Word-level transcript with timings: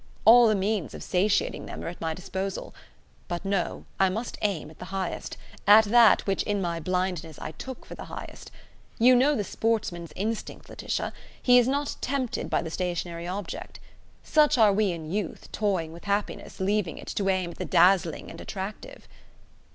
All 0.25 0.47
the 0.47 0.55
means 0.55 0.95
of 0.95 1.03
satiating 1.03 1.67
them 1.67 1.83
are 1.83 1.87
at 1.87 2.01
my 2.01 2.15
disposal. 2.15 2.73
But 3.27 3.45
no: 3.45 3.85
I 3.99 4.09
must 4.09 4.35
aim 4.41 4.71
at 4.71 4.79
the 4.79 4.85
highest: 4.85 5.37
at 5.67 5.85
that 5.85 6.25
which 6.25 6.41
in 6.41 6.59
my 6.59 6.79
blindness 6.79 7.37
I 7.37 7.51
took 7.51 7.85
for 7.85 7.93
the 7.93 8.05
highest. 8.05 8.49
You 8.97 9.15
know 9.15 9.35
the 9.35 9.43
sportsman's 9.43 10.11
instinct, 10.15 10.69
Laetitia; 10.69 11.13
he 11.39 11.59
is 11.59 11.67
not 11.67 11.97
tempted 12.01 12.49
by 12.49 12.63
the 12.63 12.71
stationary 12.71 13.27
object. 13.27 13.79
Such 14.23 14.57
are 14.57 14.73
we 14.73 14.91
in 14.91 15.11
youth, 15.11 15.51
toying 15.51 15.93
with 15.93 16.05
happiness, 16.05 16.59
leaving 16.59 16.97
it, 16.97 17.09
to 17.09 17.29
aim 17.29 17.51
at 17.51 17.59
the 17.59 17.65
dazzling 17.65 18.31
and 18.31 18.41
attractive." 18.41 19.07